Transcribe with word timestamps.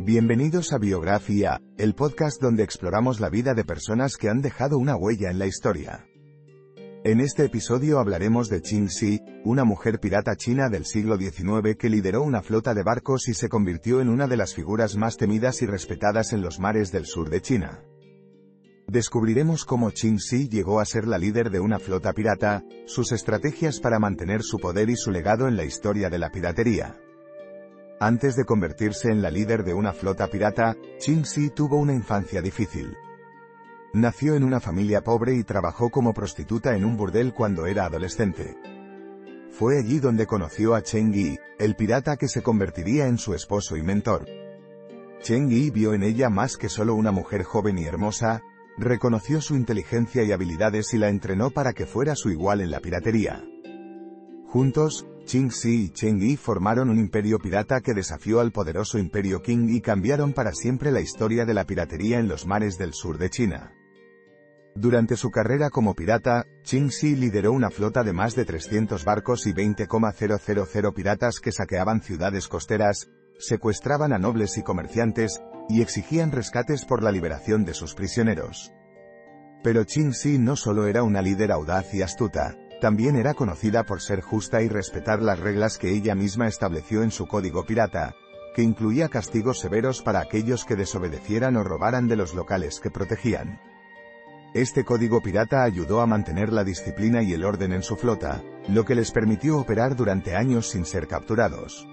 Bienvenidos 0.00 0.72
a 0.72 0.78
Biografía, 0.78 1.60
el 1.78 1.94
podcast 1.94 2.42
donde 2.42 2.64
exploramos 2.64 3.20
la 3.20 3.30
vida 3.30 3.54
de 3.54 3.64
personas 3.64 4.16
que 4.16 4.28
han 4.28 4.42
dejado 4.42 4.76
una 4.76 4.96
huella 4.96 5.30
en 5.30 5.38
la 5.38 5.46
historia. 5.46 6.04
En 7.04 7.20
este 7.20 7.44
episodio 7.44 8.00
hablaremos 8.00 8.48
de 8.48 8.60
Qing 8.60 8.88
Shi, 8.88 9.20
una 9.44 9.62
mujer 9.64 10.00
pirata 10.00 10.34
china 10.34 10.68
del 10.68 10.84
siglo 10.84 11.16
XIX 11.16 11.76
que 11.78 11.88
lideró 11.88 12.24
una 12.24 12.42
flota 12.42 12.74
de 12.74 12.82
barcos 12.82 13.28
y 13.28 13.34
se 13.34 13.48
convirtió 13.48 14.00
en 14.00 14.08
una 14.08 14.26
de 14.26 14.36
las 14.36 14.52
figuras 14.52 14.96
más 14.96 15.16
temidas 15.16 15.62
y 15.62 15.66
respetadas 15.66 16.32
en 16.32 16.42
los 16.42 16.58
mares 16.58 16.90
del 16.90 17.06
sur 17.06 17.30
de 17.30 17.40
China. 17.40 17.84
Descubriremos 18.88 19.64
cómo 19.64 19.92
Qing 19.92 20.18
Shi 20.18 20.48
llegó 20.48 20.80
a 20.80 20.84
ser 20.86 21.06
la 21.06 21.18
líder 21.18 21.50
de 21.50 21.60
una 21.60 21.78
flota 21.78 22.12
pirata, 22.12 22.64
sus 22.86 23.12
estrategias 23.12 23.78
para 23.78 24.00
mantener 24.00 24.42
su 24.42 24.58
poder 24.58 24.90
y 24.90 24.96
su 24.96 25.12
legado 25.12 25.46
en 25.46 25.56
la 25.56 25.64
historia 25.64 26.10
de 26.10 26.18
la 26.18 26.30
piratería. 26.30 26.98
Antes 28.00 28.34
de 28.34 28.44
convertirse 28.44 29.10
en 29.10 29.22
la 29.22 29.30
líder 29.30 29.64
de 29.64 29.72
una 29.72 29.92
flota 29.92 30.26
pirata, 30.26 30.76
Qing 31.04 31.22
Shi 31.22 31.50
tuvo 31.50 31.76
una 31.76 31.94
infancia 31.94 32.42
difícil. 32.42 32.96
Nació 33.92 34.34
en 34.34 34.42
una 34.42 34.58
familia 34.58 35.02
pobre 35.02 35.34
y 35.36 35.44
trabajó 35.44 35.90
como 35.90 36.12
prostituta 36.12 36.74
en 36.74 36.84
un 36.84 36.96
burdel 36.96 37.32
cuando 37.32 37.66
era 37.66 37.84
adolescente. 37.84 38.56
Fue 39.50 39.78
allí 39.78 40.00
donde 40.00 40.26
conoció 40.26 40.74
a 40.74 40.82
Cheng 40.82 41.12
Yi, 41.12 41.38
el 41.60 41.76
pirata 41.76 42.16
que 42.16 42.26
se 42.26 42.42
convertiría 42.42 43.06
en 43.06 43.18
su 43.18 43.34
esposo 43.34 43.76
y 43.76 43.84
mentor. 43.84 44.26
Cheng 45.22 45.48
Yi 45.48 45.70
vio 45.70 45.94
en 45.94 46.02
ella 46.02 46.28
más 46.28 46.56
que 46.56 46.68
solo 46.68 46.96
una 46.96 47.12
mujer 47.12 47.44
joven 47.44 47.78
y 47.78 47.84
hermosa, 47.84 48.42
reconoció 48.76 49.40
su 49.40 49.54
inteligencia 49.54 50.24
y 50.24 50.32
habilidades 50.32 50.92
y 50.92 50.98
la 50.98 51.08
entrenó 51.08 51.50
para 51.50 51.72
que 51.72 51.86
fuera 51.86 52.16
su 52.16 52.30
igual 52.30 52.60
en 52.60 52.72
la 52.72 52.80
piratería. 52.80 53.44
Juntos, 54.48 55.06
Qing 55.26 55.50
Shi 55.50 55.84
y 55.84 55.88
Cheng 55.88 56.20
Yi 56.20 56.36
formaron 56.36 56.90
un 56.90 56.98
imperio 56.98 57.38
pirata 57.38 57.80
que 57.80 57.94
desafió 57.94 58.40
al 58.40 58.52
poderoso 58.52 58.98
imperio 58.98 59.40
Qing 59.40 59.70
y 59.70 59.80
cambiaron 59.80 60.34
para 60.34 60.52
siempre 60.52 60.92
la 60.92 61.00
historia 61.00 61.46
de 61.46 61.54
la 61.54 61.64
piratería 61.64 62.18
en 62.18 62.28
los 62.28 62.46
mares 62.46 62.76
del 62.76 62.92
sur 62.92 63.16
de 63.16 63.30
China. 63.30 63.72
Durante 64.76 65.16
su 65.16 65.30
carrera 65.30 65.70
como 65.70 65.94
pirata, 65.94 66.44
Qing 66.62 66.88
Shi 66.88 67.16
lideró 67.16 67.52
una 67.52 67.70
flota 67.70 68.02
de 68.02 68.12
más 68.12 68.34
de 68.34 68.44
300 68.44 69.04
barcos 69.04 69.46
y 69.46 69.52
20,000 69.52 70.92
piratas 70.94 71.40
que 71.40 71.52
saqueaban 71.52 72.02
ciudades 72.02 72.46
costeras, 72.46 73.08
secuestraban 73.38 74.12
a 74.12 74.18
nobles 74.18 74.58
y 74.58 74.62
comerciantes, 74.62 75.40
y 75.68 75.80
exigían 75.80 76.32
rescates 76.32 76.84
por 76.84 77.02
la 77.02 77.10
liberación 77.10 77.64
de 77.64 77.72
sus 77.72 77.94
prisioneros. 77.94 78.72
Pero 79.62 79.86
Qing 79.86 80.10
Shi 80.10 80.38
no 80.38 80.56
solo 80.56 80.86
era 80.86 81.02
una 81.02 81.22
líder 81.22 81.50
audaz 81.50 81.94
y 81.94 82.02
astuta, 82.02 82.58
también 82.84 83.16
era 83.16 83.32
conocida 83.32 83.84
por 83.84 84.02
ser 84.02 84.20
justa 84.20 84.60
y 84.60 84.68
respetar 84.68 85.22
las 85.22 85.38
reglas 85.38 85.78
que 85.78 85.88
ella 85.88 86.14
misma 86.14 86.48
estableció 86.48 87.02
en 87.02 87.10
su 87.10 87.26
código 87.26 87.64
pirata, 87.64 88.14
que 88.54 88.60
incluía 88.60 89.08
castigos 89.08 89.58
severos 89.58 90.02
para 90.02 90.20
aquellos 90.20 90.66
que 90.66 90.76
desobedecieran 90.76 91.56
o 91.56 91.64
robaran 91.64 92.08
de 92.08 92.16
los 92.16 92.34
locales 92.34 92.80
que 92.80 92.90
protegían. 92.90 93.58
Este 94.52 94.84
código 94.84 95.22
pirata 95.22 95.62
ayudó 95.64 96.02
a 96.02 96.06
mantener 96.06 96.52
la 96.52 96.62
disciplina 96.62 97.22
y 97.22 97.32
el 97.32 97.46
orden 97.46 97.72
en 97.72 97.82
su 97.82 97.96
flota, 97.96 98.42
lo 98.68 98.84
que 98.84 98.94
les 98.94 99.12
permitió 99.12 99.56
operar 99.56 99.96
durante 99.96 100.36
años 100.36 100.68
sin 100.68 100.84
ser 100.84 101.08
capturados. 101.08 101.88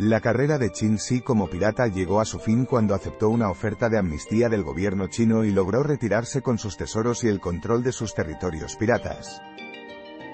La 0.00 0.20
carrera 0.20 0.58
de 0.58 0.70
Qin 0.70 0.96
Shi 0.96 1.20
como 1.20 1.48
pirata 1.48 1.86
llegó 1.86 2.20
a 2.20 2.24
su 2.24 2.40
fin 2.40 2.64
cuando 2.64 2.96
aceptó 2.96 3.28
una 3.28 3.50
oferta 3.50 3.88
de 3.88 3.98
amnistía 3.98 4.48
del 4.48 4.64
gobierno 4.64 5.06
chino 5.06 5.44
y 5.44 5.52
logró 5.52 5.84
retirarse 5.84 6.42
con 6.42 6.58
sus 6.58 6.76
tesoros 6.76 7.22
y 7.22 7.28
el 7.28 7.38
control 7.38 7.84
de 7.84 7.92
sus 7.92 8.16
territorios 8.16 8.74
piratas. 8.74 9.40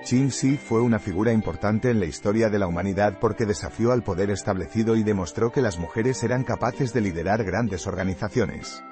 Qin 0.09 0.31
Shi 0.31 0.57
fue 0.57 0.81
una 0.81 0.99
figura 0.99 1.33
importante 1.33 1.91
en 1.91 2.01
la 2.01 2.07
historia 2.07 2.49
de 2.49 2.59
la 2.59 2.67
humanidad 2.67 3.19
porque 3.21 3.45
desafió 3.45 3.93
al 3.93 4.03
poder 4.03 4.31
establecido 4.31 4.97
y 4.97 5.03
demostró 5.03 5.53
que 5.53 5.61
las 5.61 5.79
mujeres 5.79 6.23
eran 6.23 6.45
capaces 6.45 6.95
de 6.95 7.03
liderar 7.03 7.45
grandes 7.45 7.87
organizaciones. 7.87 8.83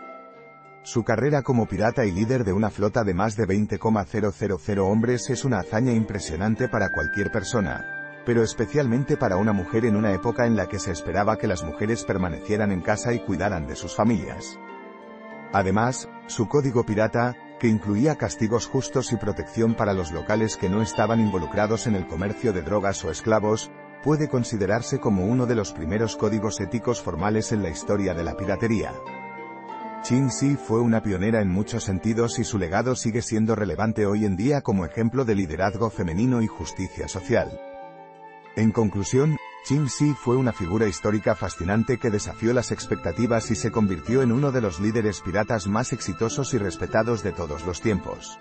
Su 0.83 1.05
carrera 1.05 1.41
como 1.41 1.65
pirata 1.65 2.05
y 2.05 2.13
líder 2.13 2.45
de 2.45 2.53
una 2.53 2.69
flota 2.69 3.03
de 3.03 3.15
más 3.15 3.35
de 3.35 3.47
20,000 3.47 4.79
hombres 4.81 5.31
es 5.31 5.47
una 5.47 5.61
hazaña 5.61 5.95
impresionante 5.95 6.69
para 6.69 6.93
cualquier 6.93 7.33
persona, 7.33 7.83
pero 8.27 8.43
especialmente 8.43 9.17
para 9.17 9.39
una 9.39 9.55
mujer 9.55 9.87
en 9.87 9.97
una 9.97 10.13
época 10.13 10.45
en 10.45 10.55
la 10.55 10.67
que 10.67 10.79
se 10.79 10.93
esperaba 10.93 11.39
que 11.39 11.47
las 11.47 11.65
mujeres 11.65 12.05
permanecieran 12.05 12.73
en 12.73 12.83
casa 12.83 13.15
y 13.15 13.21
cuidaran 13.21 13.67
de 13.67 13.77
sus 13.77 13.97
familias. 13.97 14.59
Además, 15.55 16.11
su 16.27 16.47
código 16.47 16.85
pirata, 16.85 17.35
que 17.59 17.69
incluía 17.69 18.17
castigos 18.17 18.67
justos 18.67 19.13
y 19.13 19.17
protección 19.17 19.75
para 19.75 19.95
los 19.95 20.13
locales 20.13 20.57
que 20.57 20.69
no 20.69 20.83
estaban 20.83 21.21
involucrados 21.21 21.87
en 21.87 21.95
el 21.95 22.07
comercio 22.07 22.53
de 22.53 22.63
drogas 22.63 23.05
o 23.05 23.11
esclavos, 23.11 23.71
puede 24.03 24.29
considerarse 24.29 25.01
como 25.01 25.25
uno 25.27 25.47
de 25.47 25.55
los 25.55 25.73
primeros 25.73 26.17
códigos 26.17 26.61
éticos 26.61 27.01
formales 27.01 27.53
en 27.53 27.63
la 27.63 27.71
historia 27.71 28.15
de 28.15 28.25
la 28.25 28.37
piratería. 28.37 28.93
Qin 30.07 30.29
Shi 30.29 30.55
fue 30.55 30.81
una 30.81 31.03
pionera 31.03 31.41
en 31.41 31.49
muchos 31.49 31.83
sentidos 31.83 32.39
y 32.39 32.45
su 32.45 32.59
legado 32.59 32.95
sigue 32.95 33.23
siendo 33.23 33.57
relevante 33.57 34.07
hoy 34.07 34.25
en 34.25 34.37
día 34.37 34.61
como 34.61 34.85
ejemplo 34.85 35.25
de 35.25 35.35
liderazgo 35.35 35.91
femenino 35.91 36.43
y 36.43 36.47
justicia 36.47 37.09
social. 37.09 37.61
En 38.55 38.71
conclusión, 38.71 39.37
Qin 39.67 39.87
Shi 39.87 40.15
fue 40.15 40.37
una 40.37 40.53
figura 40.53 40.87
histórica 40.87 41.35
fascinante 41.35 41.99
que 41.99 42.09
desafió 42.09 42.53
las 42.53 42.71
expectativas 42.71 43.51
y 43.51 43.57
se 43.57 43.73
convirtió 43.73 44.23
en 44.23 44.31
uno 44.31 44.53
de 44.53 44.61
los 44.61 44.79
líderes 44.79 45.21
piratas 45.21 45.67
más 45.67 45.93
exitosos 45.93 46.55
y 46.55 46.59
respetados 46.59 47.25
de 47.25 47.33
todos 47.33 47.67
los 47.67 47.81
tiempos. 47.81 48.39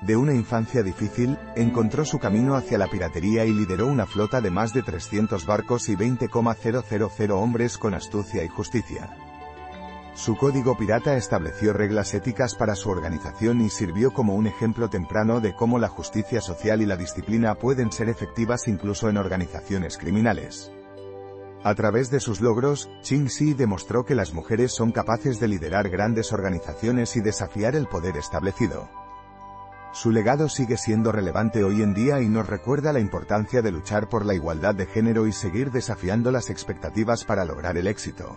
De 0.00 0.16
una 0.16 0.32
infancia 0.32 0.82
difícil, 0.82 1.36
encontró 1.54 2.06
su 2.06 2.18
camino 2.18 2.56
hacia 2.56 2.78
la 2.78 2.86
piratería 2.86 3.44
y 3.44 3.52
lideró 3.52 3.88
una 3.88 4.06
flota 4.06 4.40
de 4.40 4.50
más 4.50 4.72
de 4.72 4.82
300 4.82 5.44
barcos 5.44 5.90
y 5.90 5.96
20,000 5.96 7.30
hombres 7.32 7.76
con 7.76 7.92
astucia 7.92 8.42
y 8.42 8.48
justicia. 8.48 9.14
Su 10.14 10.36
código 10.36 10.76
pirata 10.76 11.16
estableció 11.16 11.72
reglas 11.72 12.12
éticas 12.12 12.54
para 12.54 12.74
su 12.74 12.90
organización 12.90 13.62
y 13.62 13.70
sirvió 13.70 14.12
como 14.12 14.34
un 14.34 14.46
ejemplo 14.46 14.90
temprano 14.90 15.40
de 15.40 15.54
cómo 15.54 15.78
la 15.78 15.88
justicia 15.88 16.42
social 16.42 16.82
y 16.82 16.86
la 16.86 16.96
disciplina 16.96 17.54
pueden 17.54 17.90
ser 17.90 18.10
efectivas 18.10 18.68
incluso 18.68 19.08
en 19.08 19.16
organizaciones 19.16 19.96
criminales. 19.96 20.70
A 21.64 21.74
través 21.74 22.10
de 22.10 22.20
sus 22.20 22.40
logros, 22.40 22.90
Qing 23.02 23.28
Shi 23.28 23.54
demostró 23.54 24.04
que 24.04 24.14
las 24.14 24.34
mujeres 24.34 24.72
son 24.72 24.92
capaces 24.92 25.40
de 25.40 25.48
liderar 25.48 25.88
grandes 25.88 26.32
organizaciones 26.32 27.16
y 27.16 27.20
desafiar 27.20 27.74
el 27.74 27.86
poder 27.86 28.16
establecido. 28.18 28.90
Su 29.94 30.10
legado 30.10 30.48
sigue 30.48 30.76
siendo 30.76 31.12
relevante 31.12 31.64
hoy 31.64 31.82
en 31.82 31.94
día 31.94 32.20
y 32.20 32.28
nos 32.28 32.48
recuerda 32.48 32.92
la 32.92 33.00
importancia 33.00 33.62
de 33.62 33.70
luchar 33.70 34.08
por 34.08 34.26
la 34.26 34.34
igualdad 34.34 34.74
de 34.74 34.86
género 34.86 35.26
y 35.26 35.32
seguir 35.32 35.70
desafiando 35.70 36.30
las 36.30 36.50
expectativas 36.50 37.24
para 37.24 37.44
lograr 37.44 37.76
el 37.76 37.86
éxito. 37.86 38.36